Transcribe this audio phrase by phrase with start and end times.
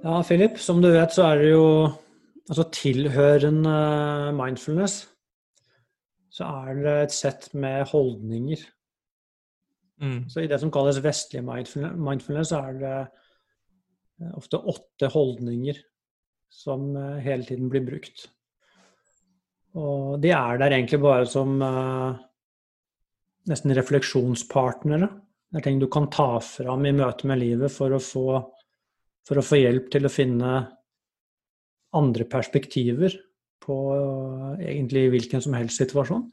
[0.00, 1.64] Ja, Philip, som du vet så er det jo
[2.48, 3.78] altså tilhørende
[4.36, 5.02] mindfulness
[6.30, 8.62] så er det et sett med holdninger.
[10.00, 10.28] Mm.
[10.30, 12.96] Så i det som kalles vestlig mindfulness, så er det
[14.22, 15.80] eh, ofte åtte holdninger
[16.50, 18.28] som eh, hele tiden blir brukt.
[19.76, 22.22] Og de er der egentlig bare som eh,
[23.50, 25.10] nesten refleksjonspartnere.
[25.50, 28.26] Det er ting du kan ta fram i møte med livet for å få,
[29.28, 30.52] for å få hjelp til å finne
[31.96, 33.16] andre perspektiver
[33.60, 36.24] på eh, egentlig hvilken som helst situasjon.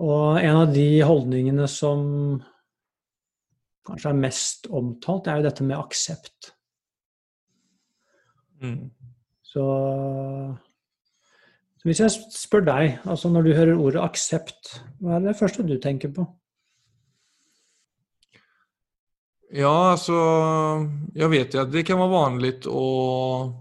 [0.00, 2.00] Og en av de holdningene som
[3.90, 6.52] kanskje er mest omtalt, er jo dette med aksept.
[8.60, 8.90] Mm.
[9.44, 9.64] Så,
[11.80, 15.66] så hvis jeg spør deg, altså når du hører ordet aksept, hva er det første
[15.66, 16.26] du tenker på?
[19.52, 20.12] Ja, alltså
[21.14, 23.52] jag vet ju att det kan vara vanligt att,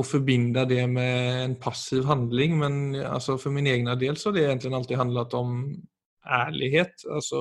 [0.00, 4.34] att förbinda det med en passiv handling men alltså för min egna del så har
[4.34, 5.76] det egentligen alltid handlat om
[6.24, 7.36] ärlighet, alltså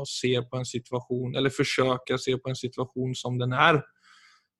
[0.00, 3.82] att se på en situation eller försöka se på en situation som den är.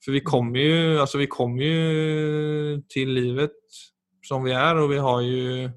[0.04, 3.56] För vi kommer ju, alltså vi kommer ju till livet
[4.22, 5.70] som vi är och vi har ju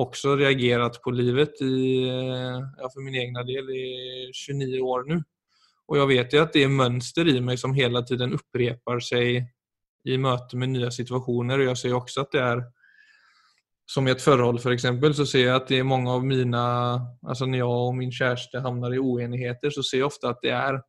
[0.00, 2.06] också reagerat på livet i,
[2.78, 5.22] ja, för min egna del i 29 år nu.
[5.86, 9.52] Och jag vet ju att det är mönster i mig som hela tiden upprepar sig
[10.04, 12.64] i möte med nya situationer och jag ser också att det är
[13.86, 17.00] som i ett förhåll för exempel så ser jag att det är många av mina,
[17.26, 20.50] alltså när jag och min kärste hamnar i oenigheter så ser jag ofta att det
[20.50, 20.82] är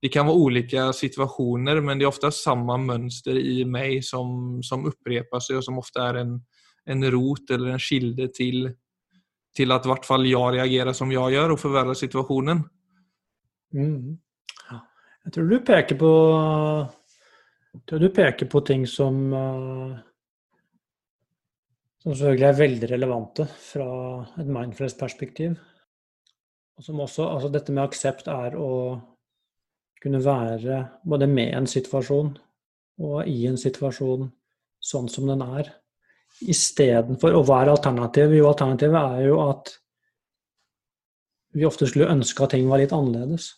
[0.00, 4.86] det kan vara olika situationer men det är ofta samma mönster i mig som, som
[4.86, 6.44] upprepar sig och som ofta är en,
[6.88, 8.68] en rot eller en kilde til,
[9.56, 12.64] til at i hvert fall jeg reagerer som jeg gjør, og forverrer situasjonen.
[13.76, 14.16] Mm.
[15.24, 16.12] Jeg tror du peker på
[17.74, 19.98] jeg tror du peker på ting som uh,
[22.02, 23.88] som selvfølgelig er veldig relevante fra
[24.40, 25.56] et mindfulness-perspektiv.
[26.78, 28.70] Og som også, altså Dette med aksept er å
[30.00, 32.36] kunne være både med en situasjon
[33.02, 34.28] og i en situasjon
[34.78, 35.72] sånn som den er.
[36.46, 38.36] Istedenfor Og hva er alternativet?
[38.38, 39.72] Jo, alternativet er jo at
[41.56, 43.48] vi ofte skulle ønske at ting var litt annerledes.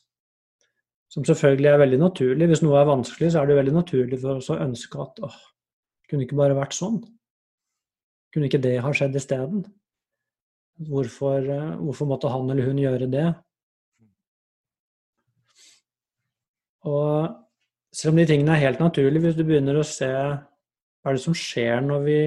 [1.10, 2.46] Som selvfølgelig er veldig naturlig.
[2.48, 5.38] Hvis noe er vanskelig, så er det veldig naturlig for oss å ønske at åh,
[6.08, 7.00] kunne ikke bare vært sånn.
[8.30, 9.64] Kunne ikke det ha skjedd isteden?
[10.86, 11.44] Hvorfor,
[11.82, 13.26] hvorfor måtte han eller hun gjøre det?
[16.88, 17.34] Og
[17.92, 21.24] selv om de tingene er helt naturlige, hvis du begynner å se hva er det
[21.24, 22.20] som skjer når vi,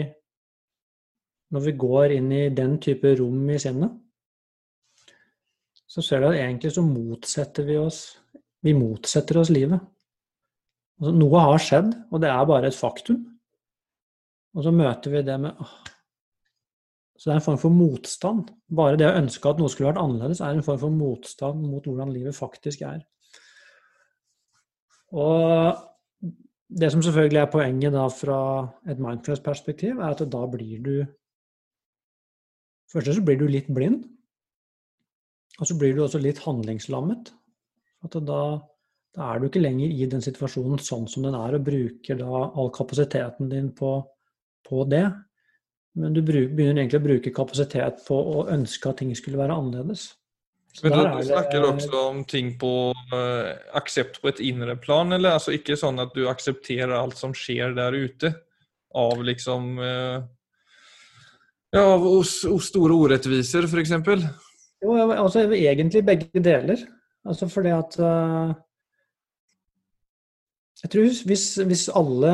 [1.54, 3.94] når vi går inn i den type rom i sinnet,
[5.94, 8.04] så ser du at egentlig så motsetter vi oss
[8.64, 9.82] Vi motsetter oss livet.
[10.96, 13.18] Altså, noe har skjedd, og det er bare et faktum.
[14.56, 15.58] Og så møter vi det med.
[17.20, 18.54] Så det er en form for motstand.
[18.72, 21.84] Bare det å ønske at noe skulle vært annerledes, er en form for motstand mot
[21.90, 23.04] hvordan livet faktisk er.
[25.12, 25.84] Og
[26.72, 28.40] det som selvfølgelig er poenget da fra
[28.88, 30.96] et mindfulness-perspektiv, er at da blir du
[32.94, 34.04] Først så blir du litt blind,
[35.60, 37.32] og så blir du også litt handlingslammet.
[38.06, 38.40] At da,
[39.16, 42.48] da, er du ikke lenger i den situasjonen sånn som den er, og bruker da
[42.50, 43.96] all kapasiteten din på,
[44.68, 45.06] på det.
[45.98, 49.58] Men du bruk, begynner egentlig å bruke kapasitet på å ønske at ting skulle være
[49.58, 50.12] annerledes.
[50.74, 55.38] Så Men du snakker også om ting på uh, aksept på et indre plan, eller
[55.38, 58.34] altså ikke sånn at du aksepterer alt som skjer der ute?
[58.98, 60.26] Av liksom uh,
[61.74, 62.22] Ja, og,
[62.62, 63.94] store urettviser, f.eks.?
[64.84, 66.84] Jo, altså egentlig begge deler.
[67.26, 68.52] Altså fordi at uh,
[70.84, 72.34] Jeg tror hvis, hvis, alle,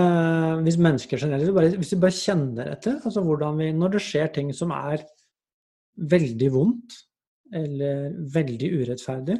[0.66, 4.31] hvis mennesker generelt, bare, hvis de bare kjenner etter altså hvordan vi, Når det skjer
[4.33, 5.05] ting som er
[6.09, 6.97] veldig vondt
[7.53, 9.35] eller veldig urettferdig,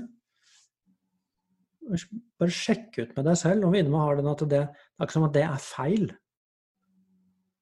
[1.90, 5.06] bare sjekk ut med deg selv om vi innimellom har den at det, det er
[5.06, 6.08] ikke som at det er feil.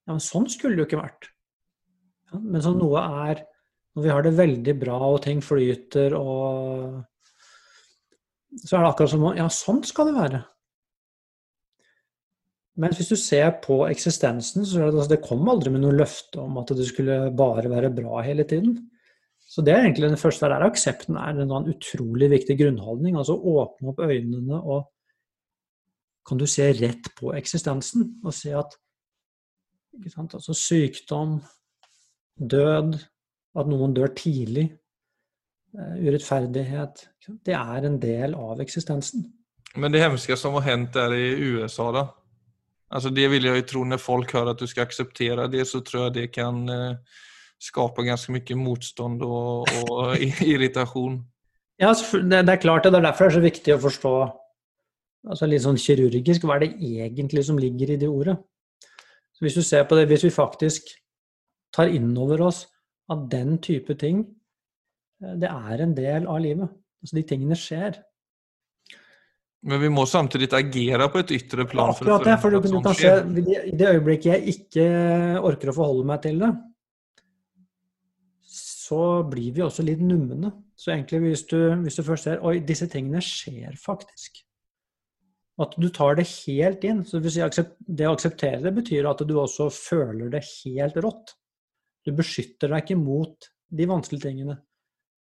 [0.07, 1.27] Ja, men sånn skulle det jo ikke vært.
[2.27, 3.45] Ja, men så noe er
[3.95, 6.99] Når vi har det veldig bra og ting flyter og
[8.63, 10.43] Så er det akkurat som Ja, sånn skal det være.
[12.77, 15.95] Men hvis du ser på eksistensen, så er det, altså, det kom aldri med noe
[15.97, 18.75] løfte om at det skulle bare være bra hele tiden.
[19.47, 23.17] Så det er egentlig den første der aksepten er en utrolig viktig grunnholdning.
[23.17, 24.85] Altså åpne opp øynene og
[26.27, 28.75] kan du se rett på eksistensen og se at
[30.19, 31.39] altså sykdom,
[32.37, 32.97] død,
[33.57, 34.69] at noen dør tidlig,
[35.77, 37.03] urettferdighet
[37.45, 39.25] Det er en del av eksistensen.
[39.75, 42.07] Men det hemske som har hendt der i USA, da?
[42.89, 45.81] Altså Det vil jeg jo tro når folk hører at du skal akseptere det, så
[45.83, 46.95] tror jeg det kan eh,
[47.59, 50.15] skape ganske mye motstand og, og
[50.53, 51.19] irritasjon.
[51.77, 52.93] Ja, det, det, er klart det.
[52.93, 54.13] Det er derfor det er så viktig å forstå
[55.27, 58.37] altså litt sånn kirurgisk hva er det egentlig som ligger i det ordet.
[59.35, 60.87] Så Hvis du ser på det, hvis vi faktisk
[61.77, 62.65] tar inn over oss
[63.13, 64.25] at den type ting,
[65.23, 66.73] eh, det er en del av livet.
[67.03, 67.99] Altså de tingene skjer.
[69.67, 71.91] Men vi må samtidig agere på et ytre plan.
[71.91, 73.13] Ja, Akkurat det, for du, du kan se,
[73.67, 74.87] I det øyeblikket jeg ikke
[75.45, 76.51] orker å forholde meg til det,
[78.87, 80.53] så blir vi også litt numne.
[80.77, 84.43] Så egentlig hvis du, hvis du først ser Oi, disse tingene skjer faktisk.
[85.59, 87.01] At du tar det helt inn.
[87.03, 91.33] Så Det å akseptere det betyr at du også føler det helt rått.
[92.07, 94.55] Du beskytter deg ikke mot de vanskelige tingene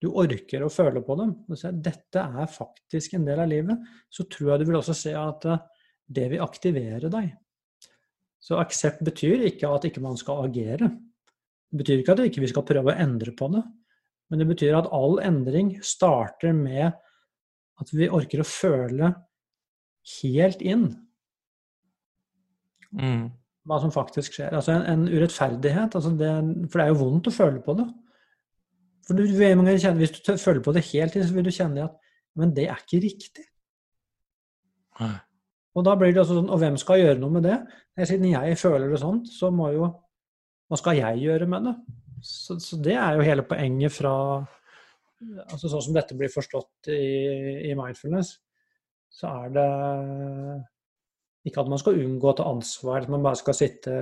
[0.03, 3.87] du orker å føle på dem, si at dette er faktisk en del av livet,
[4.11, 5.63] så tror jeg du vil også se at eh,
[6.05, 7.31] det vil aktivere deg.
[8.43, 10.91] Så aksept betyr ikke at ikke man skal agere.
[11.71, 13.63] Det betyr ikke at vi ikke skal prøve å endre på det,
[14.29, 16.91] men det betyr at all endring starter med
[17.81, 19.09] at vi orker å føle
[20.19, 20.85] helt inn
[22.93, 23.25] mm.
[23.65, 24.53] Hva som faktisk skjer.
[24.53, 25.97] Altså en, en urettferdighet.
[25.97, 26.31] Altså det,
[26.69, 27.87] for det er jo vondt å føle på det.
[29.05, 32.01] For du, Hvis du føler på det helt til, så vil du kjenne at
[32.35, 33.45] Men det er ikke riktig.
[34.99, 35.15] Nei.
[35.75, 37.57] Og da blir det også sånn Og hvem skal gjøre noe med det?
[38.07, 39.89] Siden jeg føler det sånn, så må jo
[40.69, 41.75] Hva skal jeg gjøre med det?
[42.25, 44.13] Så, så det er jo hele poenget fra
[45.45, 48.33] altså Sånn som dette blir forstått i, i mindfulness,
[49.09, 49.69] så er det
[51.45, 53.93] ikke at man skal unngå å ta ansvar, at man bare skal sitte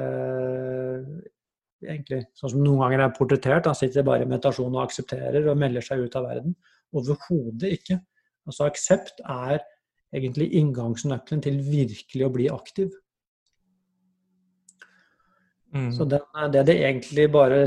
[1.83, 3.67] egentlig sånn som noen ganger er portrettert.
[3.67, 6.55] Han sitter bare i meditasjon og aksepterer og melder seg ut av verden.
[6.95, 7.99] Overhodet ikke.
[8.47, 9.59] Altså aksept er
[10.13, 12.93] egentlig inngangsnøkkelen til virkelig å bli aktiv.
[15.73, 15.89] Mm.
[15.95, 16.19] Så det,
[16.53, 17.63] det, det egentlig bare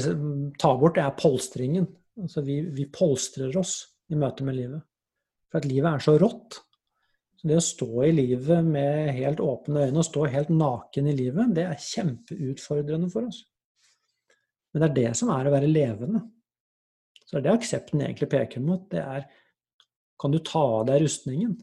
[0.60, 1.88] tar bort, det er polstringen.
[2.22, 3.80] Altså vi, vi polstrer oss
[4.12, 4.84] i møte med livet.
[5.50, 6.60] For at livet er så rått.
[7.46, 11.52] Det å stå i livet med helt åpne øyne og stå helt naken i livet,
[11.54, 13.44] det er kjempeutfordrende for oss.
[14.72, 16.24] Men det er det som er å være levende.
[17.22, 18.82] Så det er det aksepten egentlig peker mot.
[18.90, 19.28] Det er
[20.18, 21.54] kan du ta av deg rustningen?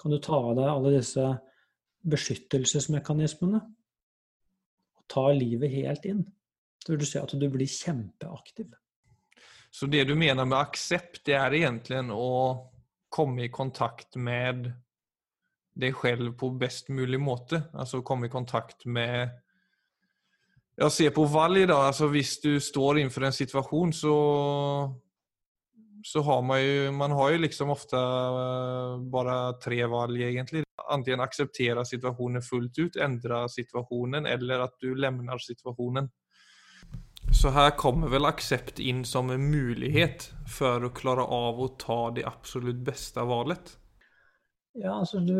[0.00, 1.24] Kan du ta av deg alle disse
[2.08, 3.60] beskyttelsesmekanismene?
[4.98, 6.22] Og ta livet helt inn?
[6.82, 8.72] Så vil du se at du blir kjempeaktiv.
[9.72, 12.32] Så det du mener med aksept, det er egentlig å
[13.12, 14.72] komme i kontakt med
[15.74, 17.62] deg selv på best mulig måte?
[17.72, 19.30] Altså komme i kontakt med
[20.72, 24.14] jeg ser på valg da, altså hvis du står innenfor en situasjon så
[26.04, 30.64] så har man jo man har jo liksom ofte uh, bare tre valg egentlig.
[30.92, 36.10] Enten akseptere situasjonen fullt ut, endre situasjonen, eller at du lemner situasjonen.
[37.32, 42.00] Så her kommer vel aksept inn som en mulighet for å klare av å ta
[42.16, 43.76] det absolutt beste valget?
[44.80, 45.34] Ja, altså du,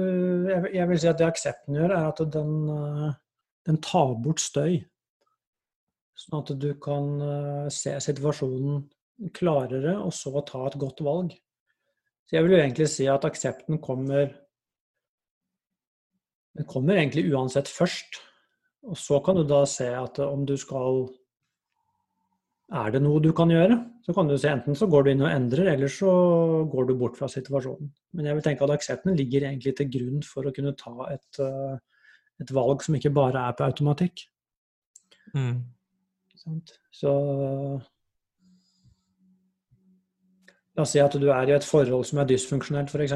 [0.49, 3.12] jeg, vil si at det aksepten gjør, er at den, uh,
[3.67, 4.82] den tar bort støy.
[6.19, 8.82] Sånn at du kan eh, se situasjonen
[9.34, 11.32] klarere, og så ta et godt valg.
[12.29, 14.31] Så jeg vil jo egentlig si at aksepten kommer
[16.53, 18.19] Den kommer egentlig uansett først.
[18.84, 21.06] Og så kan du da se at om du skal
[22.72, 23.76] Er det noe du kan gjøre?
[24.06, 26.12] Så kan du se enten så går du inn og endrer, eller så
[26.72, 27.91] går du bort fra situasjonen.
[28.17, 31.41] Men jeg vil tenke at aksepten ligger egentlig til grunn for å kunne ta et,
[31.44, 31.76] eh,
[32.41, 34.24] et valg som ikke bare er på automatikk.
[35.36, 35.60] Mm.
[36.93, 37.12] Så
[40.72, 43.12] La oss si at du er i et forhold som er dysfunksjonelt, f.eks.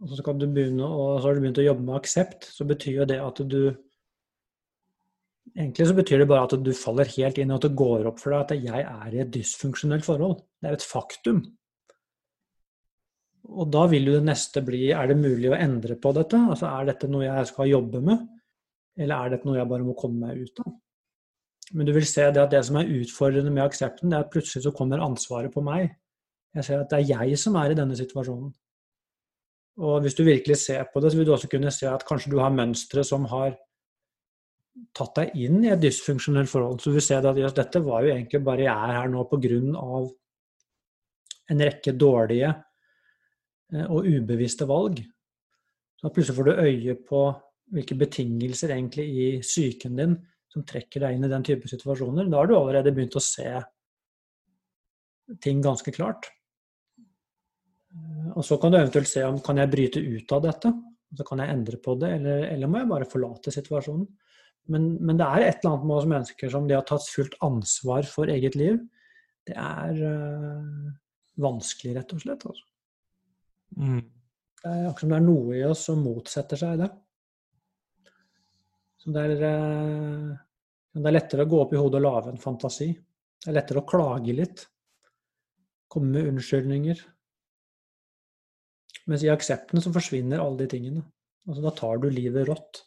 [0.00, 2.48] Og så, du begynne, så har du begynt å jobbe med aksept.
[2.52, 3.62] Så betyr jo det at du
[5.56, 8.20] Egentlig så betyr det bare at du faller helt inn, og at det går opp
[8.22, 10.36] for deg at jeg er i et dysfunksjonelt forhold.
[10.60, 11.40] Det er et faktum.
[13.50, 16.38] Og da vil jo det neste bli er det mulig å endre på dette?
[16.52, 18.22] Altså Er dette noe jeg skal jobbe med,
[19.00, 20.76] eller er dette noe jeg bare må komme meg ut av?
[21.74, 24.32] Men du vil se det at det som er utfordrende med aksepten, det er at
[24.32, 25.92] plutselig så kommer ansvaret på meg.
[26.54, 28.50] Jeg ser at det er jeg som er i denne situasjonen.
[29.80, 32.32] Og hvis du virkelig ser på det, så vil du også kunne se at kanskje
[32.34, 33.54] du har mønstre som har
[34.96, 36.80] tatt deg inn i et dysfunksjonelt forhold.
[36.80, 39.24] Så du vil se at yes, dette var jo egentlig bare jeg er her nå
[39.30, 40.00] pga.
[41.50, 42.50] en rekke dårlige
[43.74, 45.00] eh, og ubevisste valg.
[46.00, 47.22] Så plutselig får du øye på
[47.74, 50.14] hvilke betingelser egentlig i psyken din
[50.50, 53.50] som trekker deg inn i den type situasjoner, da har du allerede begynt å se
[55.42, 56.26] ting ganske klart.
[58.34, 60.72] Og så kan du eventuelt se om kan jeg bryte ut av dette.
[61.18, 64.06] Så kan jeg endre på det, eller, eller må jeg bare forlate situasjonen.
[64.70, 67.36] Men, men, det er et eller annet med oss mennesker som de har tatt fullt
[67.42, 68.78] ansvar for eget liv.
[69.48, 70.90] Det er øh,
[71.42, 72.46] vanskelig, rett og slett.
[72.46, 72.66] Altså.
[73.80, 74.02] Mm.
[74.60, 76.90] Det er akkurat som det er noe i oss som motsetter seg det.
[79.00, 80.26] Så det er, øh,
[81.00, 82.90] det er lettere å gå opp i hodet og lage en fantasi.
[83.40, 84.66] Det er lettere å klage litt.
[85.90, 87.00] Komme med unnskyldninger.
[89.10, 91.02] Mens i aksepten så forsvinner alle de tingene.
[91.48, 92.84] Altså, da tar du livet rått.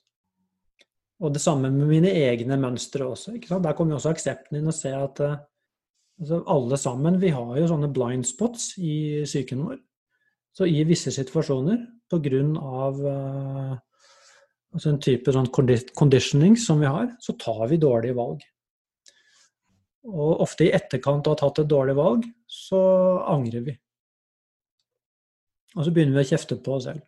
[1.23, 3.37] Og det samme med mine egne mønstre også.
[3.39, 5.37] Der kommer jo også aksepten inn og se at uh,
[6.19, 9.77] altså alle sammen vi har jo sånne blind spots i psyken vår.
[10.53, 11.79] Så i visse situasjoner,
[12.11, 12.41] pga.
[12.59, 13.77] Uh,
[14.73, 18.43] altså en type sånn conditioning som vi har, så tar vi dårlige valg.
[20.11, 22.83] Og ofte i etterkant av å ha tatt et dårlig valg, så
[23.31, 23.77] angrer vi.
[25.77, 27.05] Og så begynner vi å kjefte på oss selv.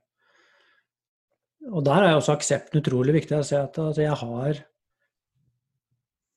[1.73, 3.37] Og der er også aksepten utrolig viktig.
[3.39, 4.65] å si at jeg har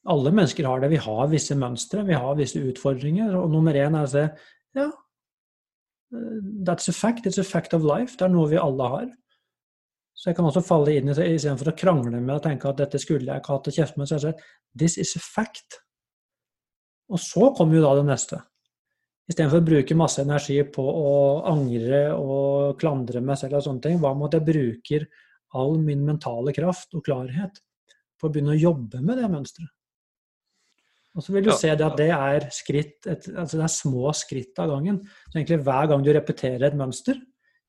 [0.08, 0.90] Alle mennesker har det.
[0.90, 3.34] Vi har visse mønstre, vi har visse utfordringer.
[3.36, 4.24] Og nummer én er å si
[4.78, 4.90] ja,
[6.64, 7.26] that's a fact.
[7.26, 8.16] It's a fact of life.
[8.16, 9.08] Det er noe vi alle har.
[10.14, 12.80] Så jeg kan også falle inn i det istedenfor å krangle med og tenke at
[12.80, 14.08] dette skulle jeg ikke hatt å kjefte med.
[14.08, 15.78] Så jeg sier this is a fact.
[17.12, 18.40] Og så kommer jo da det neste.
[19.28, 21.14] Istedenfor å bruke masse energi på å
[21.50, 25.08] angre og klandre meg selv og sånne ting, hva med at jeg bruker
[25.58, 27.60] all min mentale kraft og klarhet
[28.18, 29.74] på å begynne å jobbe med det mønsteret?
[31.18, 31.56] Og så vil du ja.
[31.58, 35.00] se det at det er skritt, et, altså det er små skritt av gangen.
[35.26, 37.18] Så egentlig hver gang du repeterer et mønster,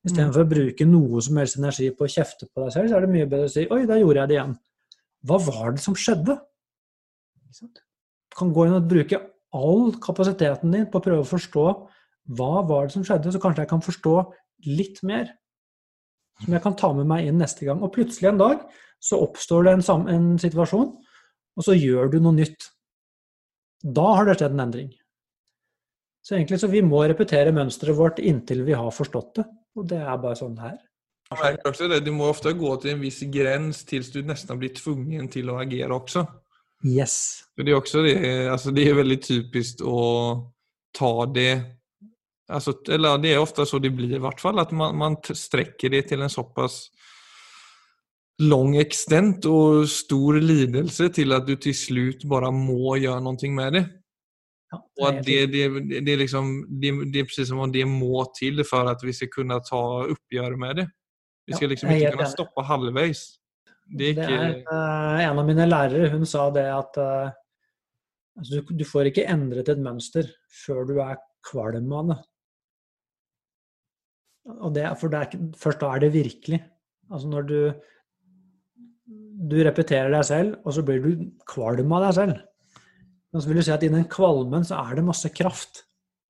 [0.05, 0.45] istedenfor mm.
[0.45, 3.11] å bruke noe som helst energi på å kjefte på deg selv, så er det
[3.15, 4.53] mye bedre å si oi, da gjorde jeg det igjen.
[5.27, 6.37] Hva var det som skjedde?
[7.59, 9.19] Du kan gå inn og bruke
[9.55, 11.65] all kapasiteten din på å prøve å forstå
[12.37, 14.15] hva var det som skjedde, så kanskje jeg kan forstå
[14.69, 15.31] litt mer.
[16.43, 17.81] Som jeg kan ta med meg inn neste gang.
[17.83, 18.61] Og plutselig en dag
[19.01, 20.91] så oppstår det en, en situasjon,
[21.57, 22.69] og så gjør du noe nytt.
[23.83, 24.91] Da har det skjedd en endring.
[26.23, 29.47] Så egentlig så vi må repetere mønsteret vårt inntil vi har forstått det.
[29.79, 30.77] Og det er bare sånn her.
[31.29, 35.51] Du må ofte gå til en viss grens til du nesten har blitt tvungen til
[35.53, 36.25] å agere også.
[36.85, 37.43] Yes.
[37.55, 40.53] För det är också det, alltså det är väldigt typiskt att
[40.97, 41.79] ta det
[42.49, 45.89] Alltså, eller det är ofta så det blir i vart fall, att man, man sträcker
[45.89, 46.89] det till en så pass
[48.41, 53.73] lång extent och stor lidelse till att du till slut bara må göra någonting med
[53.73, 53.89] det.
[54.71, 55.67] Ja, och att det, det,
[55.99, 59.13] det, är liksom, det, det, är precis som om det må till för att vi
[59.13, 60.89] ska kunna ta uppgör med det.
[61.45, 63.38] Vi ska liksom inte kunna stoppa halvvägs.
[63.89, 64.25] Det, ikke...
[64.25, 67.29] det er uh, En av mine lærere hun sa det at uh,
[68.37, 70.29] altså, du, du, får ikke endret et mønster
[70.63, 71.17] før du er
[71.49, 72.19] kvalm av det.
[74.75, 76.59] Det, for det er, først da er det virkelig.
[77.09, 77.59] Altså når du
[79.49, 82.39] du repeterer deg selv, og så blir du kvalm av deg selv.
[83.29, 85.83] Men så vil du si at i den kvalmen så er det masse kraft.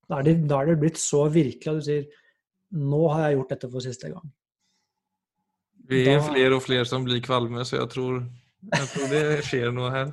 [0.09, 2.07] Da er det, da er det blitt så virkelig at du sier
[2.69, 4.27] nå har jeg gjort dette for siste gang.
[5.89, 6.25] Vi er da...
[6.27, 8.19] flere og flere som blir kvalme, så jeg tror,
[8.75, 10.11] jeg tror det skjer noe her.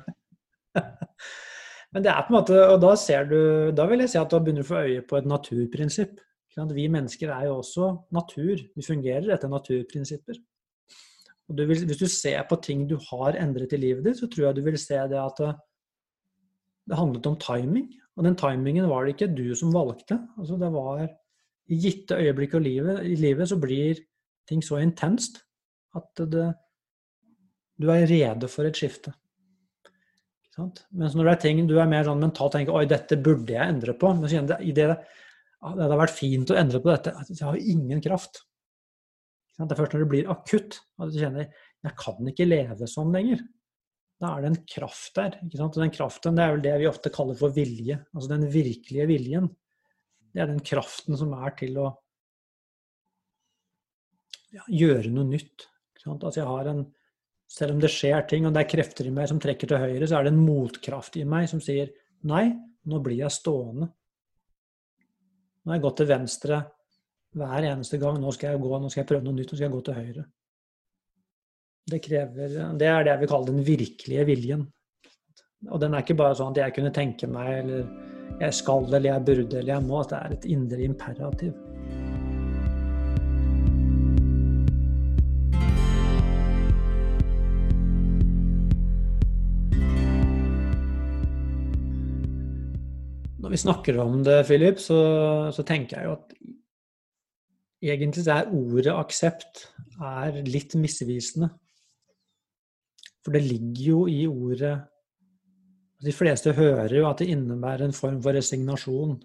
[1.93, 3.37] Men det er på en måte, og da ser du,
[3.77, 6.17] da vil jeg si at da begynner du å få øye på et naturprinsipp.
[6.73, 8.63] Vi mennesker er jo også natur.
[8.73, 10.39] Vi fungerer etter naturprinsipper.
[11.47, 14.49] Du vil, hvis du ser på ting du har endret i livet ditt, så tror
[14.49, 15.53] jeg du vil se det at det,
[16.89, 17.87] det handlet om timing.
[18.17, 20.17] Og den timingen var det ikke du som valgte.
[20.41, 24.01] Altså det var I gitte øyeblikk i livet, i livet så blir
[24.49, 25.43] ting så intenst
[25.95, 26.49] at det,
[27.77, 29.13] du er rede for et skifte.
[30.57, 33.75] Mens når det er ting du er mer sånn mentalt tenker oi, dette burde jeg
[33.75, 34.09] endre på.
[34.17, 37.13] Men så det, det, det hadde vært fint å endre på dette.
[37.29, 38.41] Jeg har ingen kraft.
[39.57, 41.47] Det er først når det blir akutt at du kjenner
[41.85, 43.43] jeg kan ikke leve sånn lenger.
[44.17, 45.37] Da er det en kraft der.
[45.45, 47.99] Og den kraften det er vel det vi ofte kaller for vilje.
[48.15, 49.49] Altså den virkelige viljen.
[50.33, 51.87] Det er den kraften som er til å
[54.55, 55.67] ja, gjøre noe nytt.
[56.15, 56.85] Altså jeg har en,
[57.51, 60.07] selv om det skjer ting, og det er krefter i meg som trekker til høyre,
[60.07, 61.91] så er det en motkraft i meg som sier
[62.27, 62.47] nei,
[62.87, 63.89] nå blir jeg stående.
[65.63, 66.61] Nå har jeg gått til venstre
[67.37, 68.19] hver eneste gang.
[68.21, 69.99] Nå skal jeg gå, nå skal jeg prøve noe nytt, nå skal jeg gå til
[69.99, 70.25] høyre.
[71.87, 74.65] Det, krever, det er det jeg vil kalle den virkelige viljen.
[75.67, 77.87] Og den er ikke bare sånn at jeg kunne tenke meg, eller
[78.43, 80.03] jeg skal, eller jeg burde, eller jeg må.
[80.03, 82.06] At det er et indre imperativ.
[93.47, 94.97] Når vi snakker om det, Philip, så,
[95.55, 96.33] så, tenker jeg jo at
[97.93, 99.61] egentlig så er ordet aksept
[100.03, 101.47] er litt misvisende.
[103.23, 104.75] For det ligger jo i ordet
[106.03, 109.15] De fleste hører jo at det innebærer en form for resignasjon.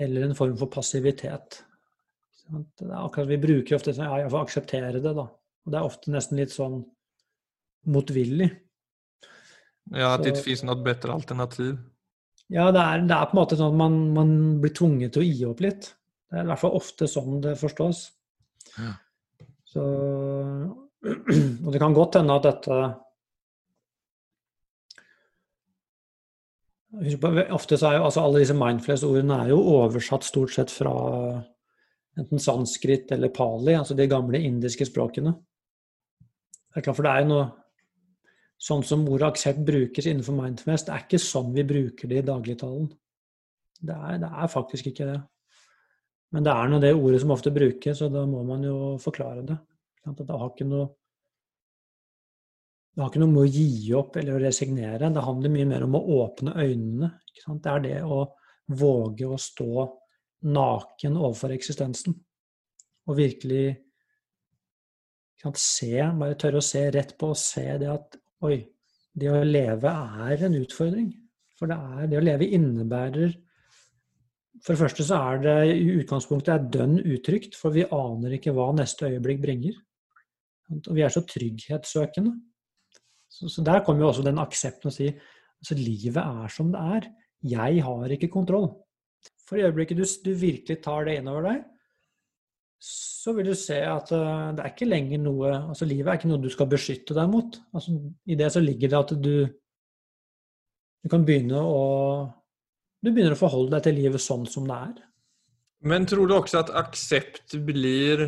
[0.00, 1.60] Eller en form for passivitet.
[2.48, 5.28] Akkurat, Vi bruker ofte sånn, ja, jeg får akseptere det, da.
[5.28, 6.80] Og det er ofte nesten litt sånn
[7.92, 8.48] motvillig.
[9.90, 11.74] Ja, at det ikke finnes noe bedre alternativ.
[12.50, 14.32] Ja, det er, det er, på en måte sånn at man, man,
[14.62, 15.92] blir tvunget til å gi opp litt.
[16.30, 18.02] Det er i hvert fall ofte sånn det forstås.
[18.76, 18.94] Ja.
[19.70, 19.84] Så,
[21.64, 22.82] og det kan godt hende at dette
[26.90, 30.90] Ofte så er jo altså alle disse mindfulness-ordene er jo oversatt stort sett fra
[32.18, 35.30] enten sanskrit eller pali, altså de gamle indiske språkene.
[36.18, 37.44] Det er klart, for det er jo noe
[38.60, 42.26] sånn som ordet aksept brukes innenfor mindfulness, det er ikke sånn vi bruker det i
[42.28, 42.88] dagligtalen.
[43.80, 45.18] Det er, det er faktisk ikke det.
[46.36, 49.46] Men det er nå det ordet som ofte brukes, så da må man jo forklare
[49.48, 49.56] det.
[50.04, 50.88] Det har ikke noe
[52.90, 55.08] det har ikke noe med å gi opp eller å resignere.
[55.14, 57.08] Det handler mye mer om å åpne øynene.
[57.32, 58.24] Det er det å
[58.76, 59.86] våge å stå
[60.50, 62.16] naken overfor eksistensen.
[63.08, 63.64] Og virkelig
[65.56, 68.58] se, bare tørre å se rett på og se det at oi,
[69.16, 71.10] det å leve er en utfordring.
[71.58, 73.34] For det, er, det å leve innebærer
[74.64, 78.54] For det første så er det i utgangspunktet er dønn utrygt, for vi aner ikke
[78.56, 79.76] hva neste øyeblikk bringer.
[80.80, 82.34] Og vi er så trygghetssøkende.
[83.30, 86.82] Så, så der kommer jo også den aksepten å si altså livet er som det
[86.96, 87.08] er.
[87.50, 88.68] Jeg har ikke kontroll.
[89.48, 91.64] For i øyeblikket du, du virkelig tar det innover deg,
[92.80, 96.30] så vil du se at uh, det er ikke lenger noe altså Livet er ikke
[96.30, 97.58] noe du skal beskytte deg mot.
[97.76, 99.34] Altså, I det så ligger det at du,
[101.04, 101.82] du kan begynne å
[103.00, 104.94] Du begynner å forholde deg til livet sånn som det er.
[105.84, 108.26] Men tror du også at aksept blir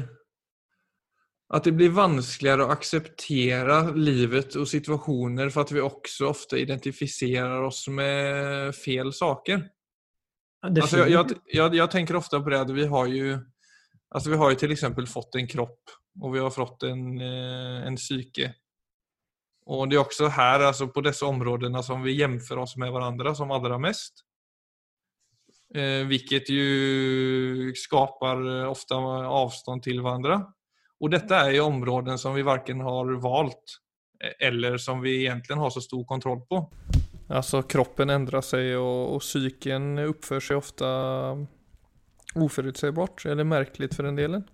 [1.53, 7.65] At det blir vanskeligere å akseptere livet og situasjoner for at vi også ofte identifiserer
[7.65, 9.65] oss med feil saker?
[10.63, 13.33] Altså, jeg, jeg, jeg, jag, tänker ofta på det at vi har ju
[14.15, 15.81] Alltså vi har ju till fått en kropp
[16.21, 18.55] och vi har fått en, eh, en psyke.
[19.67, 23.35] Och det är också här, alltså på dessa områdena som vi jämför oss med varandra
[23.35, 24.15] som allra mest.
[25.75, 30.47] Eh, vilket ju skapar ofta avstånd till varandra.
[31.01, 33.79] Och detta är ju områden som vi varken har valt
[34.25, 36.71] eh, eller som vi egentligen har så stor kontroll på.
[37.29, 40.87] Alltså kroppen ändrar sig och, och psyken uppför sig ofta
[42.35, 44.45] oförutsägbart eller märkligt för en delen.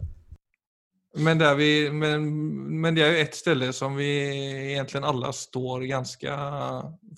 [1.17, 4.27] Men, där vi, men, men det är ju ett ställe som vi
[4.71, 6.37] egentligen alla står ganska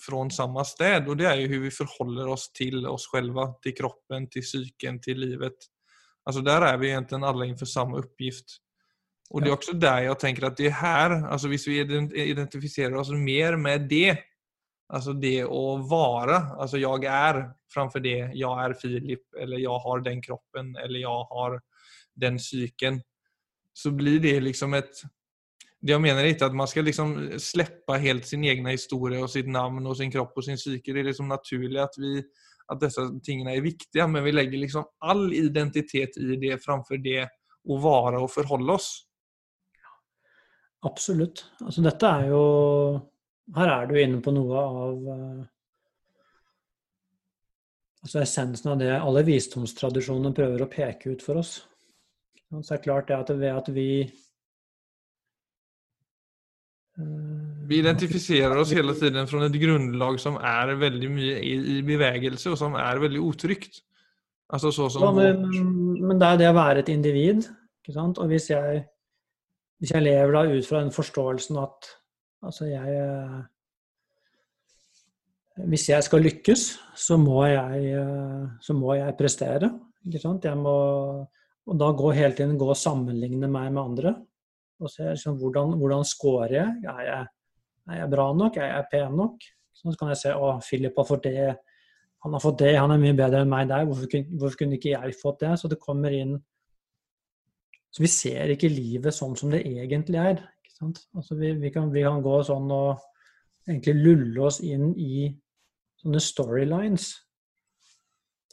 [0.01, 3.75] från samma städ och det är ju hur vi förhåller oss till oss själva, till
[3.75, 5.53] kroppen, till psyken, till livet.
[6.23, 8.45] Alltså där är vi egentligen alla inför samma uppgift.
[9.29, 11.79] Och det är också där jag tänker att det är här, alltså hvis vi
[12.15, 14.17] identifierar oss mer med det
[14.93, 19.99] Alltså det att vara, alltså jag är framför det, 'jeg er Filip eller 'jeg har
[19.99, 21.61] den kroppen eller 'jeg har
[22.15, 23.01] den psyken.
[23.73, 25.03] Så blir det liksom et
[25.81, 29.47] Det jeg mener inte att man skal liksom slippe helt sin egen historie og sitt
[29.47, 30.93] navn og sin kropp og sin psyke.
[30.93, 32.21] Det er liksom naturlig at, vi,
[32.69, 37.27] at disse tingene er viktige, men vi legger liksom all identitet i det framfor det
[37.65, 39.07] å være og forholde oss.
[40.85, 41.45] Absolutt.
[41.65, 42.43] Altså dette er jo
[43.55, 45.41] her er du inne på noe av uh,
[48.01, 51.59] altså essensen av det alle visdomstradisjonene prøver å peke ut for oss.
[52.51, 53.87] Så det er klart det at ved at vi
[56.99, 61.79] uh, Vi identifiserer oss hele tiden fra et grunnlag som er veldig mye i, i
[61.87, 63.79] bevegelse, og som er veldig utrygt.
[64.51, 65.45] Altså så som ja, men,
[66.01, 67.45] men, det er det å være et individ.
[67.79, 68.19] ikke sant?
[68.19, 68.81] Og hvis jeg,
[69.79, 71.95] hvis jeg lever da ut fra den forståelsen at
[72.41, 73.41] Altså, jeg eh,
[75.69, 76.65] Hvis jeg skal lykkes,
[76.97, 79.69] så må jeg, eh, så må jeg prestere.
[80.07, 80.45] Ikke sant?
[80.45, 80.75] Jeg må,
[81.67, 84.13] og da gå hele tiden gå og sammenligne meg med andre.
[84.81, 86.77] Og se liksom, hvordan, hvordan scorer jeg?
[86.89, 87.27] Er, jeg?
[87.89, 88.57] er jeg bra nok?
[88.57, 89.43] Er jeg pen nok?
[89.77, 91.51] Så kan jeg se å, Philip har fått det,
[92.21, 93.85] han har fått det, han er mye bedre enn meg der.
[93.89, 95.53] Hvorfor, hvorfor kunne ikke jeg fått det?
[95.57, 96.39] Så det kommer inn
[97.91, 100.37] Så vi ser ikke livet sånn som det egentlig er.
[100.81, 103.01] Altså vi, vi, kan, vi, kan, gå sånn og
[103.67, 105.27] egentlig lulle oss inn i
[106.01, 107.11] sånne storylines.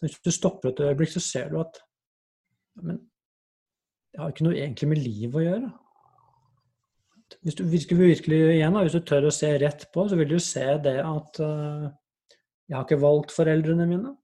[0.02, 1.80] Hvis du stopper et øyeblikk, så ser du at
[2.78, 3.00] Men
[4.12, 5.68] det har ikke noe egentlig med livet å gjøre.
[7.44, 10.38] Hvis du virkelig, virkelig igjen, hvis du tør å se rett på, så vil du
[10.42, 11.88] se det at uh,
[12.68, 14.14] jeg har ikke valgt foreldrene mine.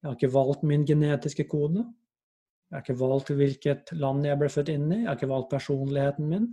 [0.00, 1.84] Jeg har ikke valgt min genetiske kode.
[2.70, 5.02] Jeg har ikke valgt hvilket land jeg ble født inn i.
[5.02, 6.50] Jeg har ikke valgt personligheten min.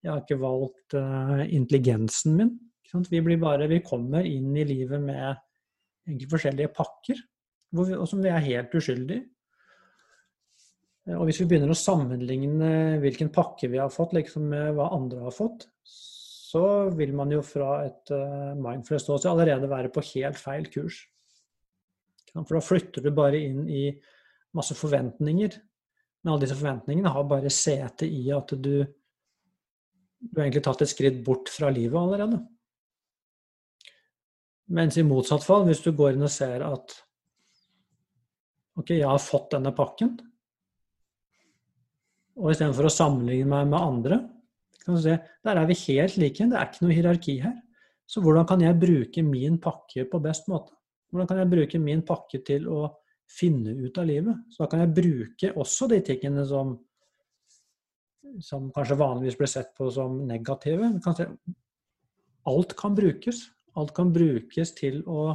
[0.00, 2.52] Jeg har ikke valgt uh, intelligensen min.
[2.90, 5.36] Vi, bare, vi, kommer inn i livet med
[6.30, 7.20] forskjellige pakker,
[7.70, 9.28] vi, og som vi er helt uskyldige
[11.14, 15.22] Og hvis vi begynner å sammenligne hvilken pakke vi har fått, liksom med hva andre
[15.28, 15.68] har fått,
[16.50, 21.04] så vil man jo fra et uh, mindfulness ståsted allerede være på helt feil kurs.
[22.34, 23.84] For da flytter du bare inn i
[24.56, 25.56] masse forventninger.
[26.20, 30.92] Men alle disse forventningene har bare sete i at du, du har egentlig tatt et
[30.92, 32.42] skritt bort fra livet allerede.
[34.70, 36.94] Mens i motsatt fall, hvis du går inn og ser at
[38.78, 40.14] OK, jeg har fått denne pakken,
[42.40, 44.20] og istedenfor å sammenligne meg med andre,
[44.80, 46.46] kan du se, der er vi helt like.
[46.48, 47.56] Det er ikke noe hierarki her.
[48.10, 50.72] Så hvordan kan jeg bruke min pakke på best måte?
[51.10, 52.86] Hvordan kan jeg bruke min pakke til å
[53.30, 54.46] finne ut av livet?
[54.50, 56.72] Så da kan jeg bruke også de tingene som,
[58.42, 60.90] som kanskje vanligvis blir sett på som negative.
[62.50, 63.44] alt kan brukes.
[63.78, 65.28] Alt kan brukes til å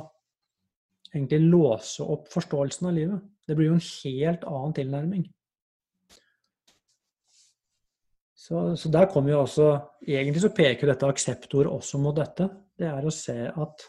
[1.13, 3.24] egentlig låse opp forståelsen av livet.
[3.48, 5.26] Det blir jo en helt annen tilnærming.
[8.45, 9.67] Så, så der kommer jo også
[10.06, 12.45] Egentlig så peker dette akseptordet også mot dette.
[12.78, 13.88] Det er å se at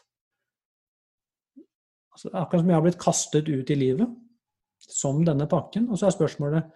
[2.16, 4.12] Altså, akkurat som jeg har blitt kastet ut i livet
[4.80, 5.90] som denne pakken.
[5.90, 6.70] Og så er spørsmålet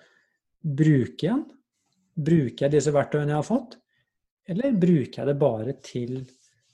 [0.61, 1.47] bruker jeg den?
[2.21, 3.79] Bruker jeg disse verktøyene jeg har fått?
[4.53, 6.19] Eller bruker jeg det bare til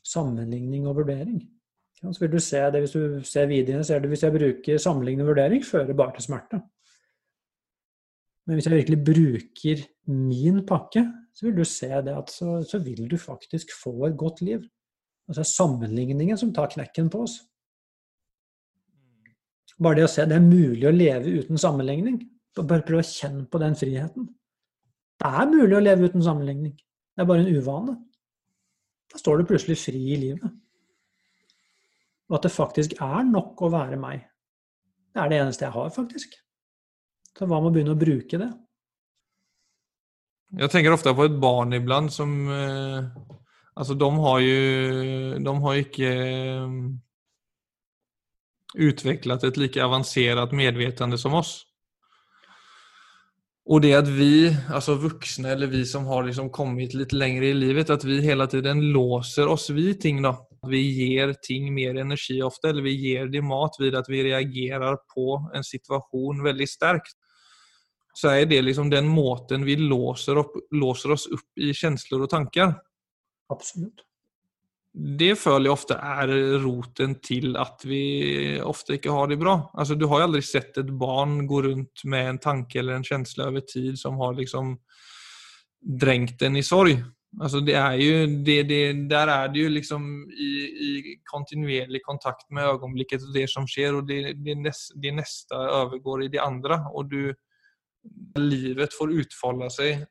[0.07, 1.41] sammenligning og vurdering?
[2.03, 4.79] Ja, så vil du se det, Hvis du ser videoene, ser du hvis jeg bruker
[4.79, 6.61] sammenligning og vurdering, fører bare til smerte.
[8.47, 11.03] Men hvis jeg virkelig bruker min pakke,
[11.35, 14.63] så vil du se det at så, så vil du faktisk få et godt liv.
[15.29, 17.41] Altså sammenligningen som tar knekken på oss.
[19.83, 22.21] Bare det å se det er mulig å leve uten sammenligning.
[22.57, 24.29] Bare prøv å kjenne på den friheten.
[25.21, 26.77] Det er mulig å leve uten sammenligning.
[26.77, 27.97] Det er bare en uvane.
[29.13, 30.57] Da står du plutselig fri i livet.
[32.27, 34.25] Og at det faktisk er nok å være meg.
[35.15, 36.35] Det er det eneste jeg har, faktisk.
[37.37, 38.51] Så hva med å begynne å bruke det?
[40.57, 43.09] Jeg tenker ofte på et barn iblant som eh,
[43.77, 46.13] Altså, de har jo De har ikke
[48.77, 51.59] utviklet et like avansert medvetende som oss.
[53.69, 57.55] Och det att vi, alltså vuxna eller vi som har liksom kommit lite längre i
[57.55, 60.23] livet, att vi hela tiden låser oss vid ting.
[60.23, 60.49] Då.
[60.69, 64.97] Vi ger ting mer energi ofta, eller vi ger det mat vid att vi reagerar
[65.15, 67.13] på en situation väldigt starkt.
[68.15, 72.31] Så är det liksom den måten vi låser, upp, låser oss upp i känslor och
[72.31, 72.75] tankar.
[73.49, 74.07] Absolut
[74.97, 76.31] det føler jeg ofte er
[76.63, 78.01] roten til at vi
[78.65, 79.59] ofte ikke har det bra.
[79.77, 83.05] Altså, du har jo aldri sett et barn gå rundt med en tanke eller en
[83.05, 84.73] følelse over tid som har liksom
[86.01, 86.97] drengt en i sorg.
[87.37, 88.81] Altså, det er jo, det, det,
[89.11, 90.51] der er det jo liksom i,
[90.89, 95.61] i kontinuerlig kontakt med øyeblikket og det som skjer, og det, det, neste, det neste
[95.83, 96.87] overgår i det andre.
[96.97, 97.21] Og du
[98.39, 100.05] Livet får utfolde seg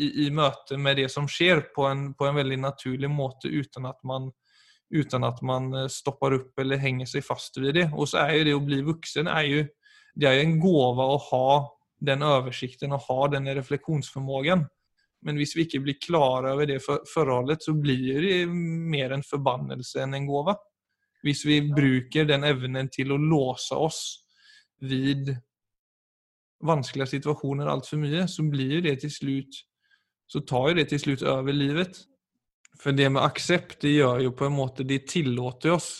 [0.00, 3.88] i, i møte med det som skjer, på en, på en veldig naturlig måte uten
[3.90, 4.30] at man
[4.90, 7.86] uten at man eh, stopper opp eller henger seg fast ved det.
[7.94, 9.62] Og så er jo det å bli voksen er jo,
[10.18, 11.50] det er en gave å ha
[12.10, 14.64] den oversikten og ha den refleksjonsformågen.
[15.26, 20.00] Men hvis vi ikke blir klare over det forholdet, så blir det mer en forbannelse
[20.02, 20.56] enn en gave.
[21.20, 24.00] Hvis vi bruker den evnen til å låse oss
[24.80, 25.28] vid
[26.64, 29.60] vanskelige situasjoner altfor mye, så blir det til slutt
[30.30, 32.04] så tar jo det til slutt over livet.
[32.80, 35.90] For det med aksept, det gjør jo på en måte Det tillater oss.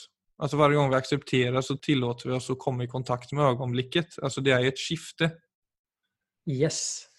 [0.40, 4.16] Altså Hver gang vi aksepterer, så tillater vi oss å komme i kontakt med øyeblikket.
[4.23, 5.29] Altså det er et skifte.
[6.49, 7.11] Yes.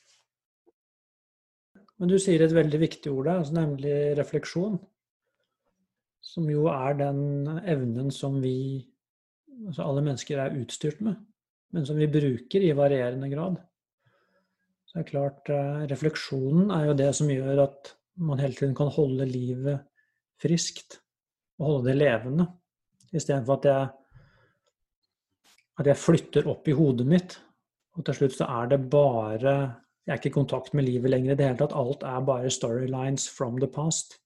[2.00, 4.80] Men du sier et veldig viktig ord der, altså nemlig refleksjon.
[6.26, 7.21] Som jo er den
[7.60, 8.82] evnen som vi,
[9.67, 11.19] altså alle mennesker, er utstyrt med.
[11.76, 13.60] Men som vi bruker i varierende grad.
[14.91, 18.75] Så det er klart, eh, refleksjonen er jo det som gjør at man hele tiden
[18.75, 19.86] kan holde livet
[20.41, 20.99] friskt.
[21.60, 22.47] Og holde det levende.
[23.13, 23.88] Istedenfor at jeg,
[25.80, 27.38] at jeg flytter opp i hodet mitt.
[27.95, 31.32] Og til slutt så er det bare Jeg er ikke i kontakt med livet lenger
[31.32, 31.75] i det hele tatt.
[31.77, 34.17] Alt er bare storylines from the past.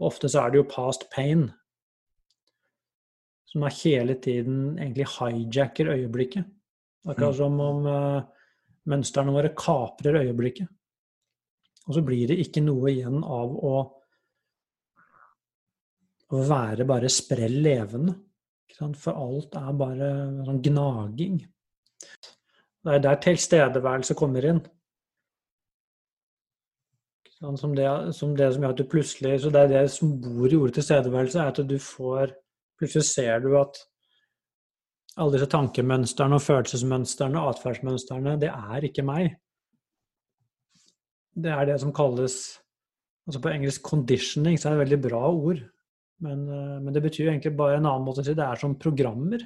[0.00, 1.50] Og ofte så er det jo past pain
[3.52, 6.44] som er hele tiden egentlig hijacker øyeblikket.
[7.04, 7.36] Akkurat mm.
[7.36, 8.22] som om uh,
[8.90, 10.70] mønstrene våre kaprer øyeblikket.
[11.86, 13.78] Og så blir det ikke noe igjen av å,
[16.30, 18.14] å være bare sprell levende.
[18.72, 20.12] For alt er bare
[20.46, 21.42] sånn gnaging.
[22.82, 24.62] Det er der tilstedeværelse kommer inn.
[27.42, 30.12] Sånn som, det, som det som gjør at du plutselig Så det er det som
[30.22, 32.36] bor i ordet tilstedeværelse, er at du får
[32.78, 33.80] Plutselig ser du at
[35.20, 39.34] alle disse tankemønstrene og følelsesmønstrene og atferdsmønstrene, det er ikke meg.
[41.32, 42.58] Det er det som kalles
[43.22, 45.60] altså På engelsk 'conditioning' så er det et veldig bra ord.
[46.22, 48.74] Men, eh, men, det betyr egentlig bare en annen måte å si det er som
[48.78, 49.42] programmer.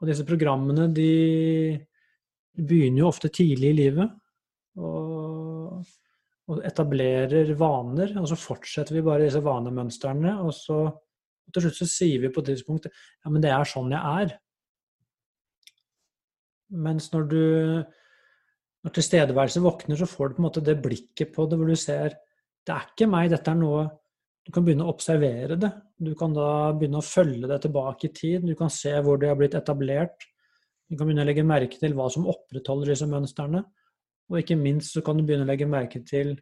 [0.00, 1.80] Og disse programmene de
[2.56, 4.12] begynner jo ofte tidlig i livet.
[4.76, 5.80] Og,
[6.52, 8.12] og etablerer vaner.
[8.20, 10.36] Og så fortsetter vi bare disse vanemønstrene.
[10.44, 10.82] Og så
[11.46, 14.22] og til slutt så sier vi på et tidspunkt ja, men det er sånn jeg
[14.24, 14.34] er.
[16.86, 17.42] Mens når du
[18.86, 21.78] når tilstedeværelse våkner, så får du på en måte det blikket på det hvor du
[21.78, 22.14] ser
[22.66, 23.86] det er ikke meg, dette er noe
[24.46, 25.72] Du kan begynne å observere det.
[25.98, 28.44] Du kan da begynne å følge det tilbake i tid.
[28.46, 30.22] Du kan se hvor det har blitt etablert.
[30.86, 33.64] Du kan begynne å legge merke til hva som opprettholder disse mønstrene.
[34.30, 36.36] Og ikke minst så kan du begynne å legge merke til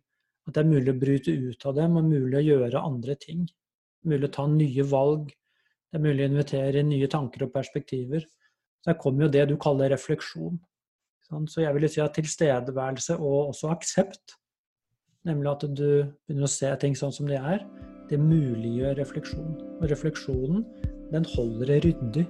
[0.44, 3.46] at det er mulig å bryte ut av dem, og mulig å gjøre andre ting.
[4.04, 5.32] Mulig å ta nye valg.
[5.90, 8.24] Det er mulig å invitere inn nye tanker og perspektiver.
[8.82, 10.58] Så der kommer jo det du kaller refleksjon.
[11.48, 14.36] Så jeg vil si at tilstedeværelse og også aksept,
[15.24, 15.86] nemlig at du
[16.26, 17.64] begynner å se ting sånn som de er,
[18.10, 19.54] det muliggjør refleksjon.
[19.80, 20.66] Og refleksjonen,
[21.14, 22.26] den holder det ryddig.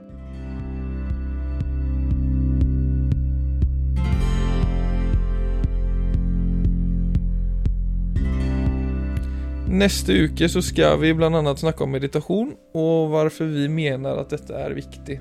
[9.75, 11.57] Neste uke så skal vi bl.a.
[11.59, 15.17] snakke om meditasjon, og hvorfor vi mener at dette er viktig.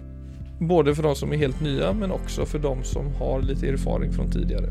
[0.61, 4.13] Både for de som er helt nye, men også for de som har litt erfaring
[4.13, 4.69] fra tidligere.